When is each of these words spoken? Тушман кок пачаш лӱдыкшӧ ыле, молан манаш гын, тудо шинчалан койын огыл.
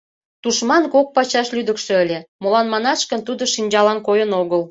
Тушман 0.41 0.83
кок 0.93 1.07
пачаш 1.15 1.47
лӱдыкшӧ 1.55 1.93
ыле, 2.03 2.19
молан 2.41 2.67
манаш 2.73 2.99
гын, 3.09 3.21
тудо 3.27 3.43
шинчалан 3.53 3.99
койын 4.07 4.31
огыл. 4.41 4.59